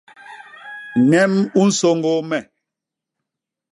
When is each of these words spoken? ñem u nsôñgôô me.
ñem 1.09 1.33
u 1.59 1.61
nsôñgôô 1.69 2.21
me. 2.29 2.39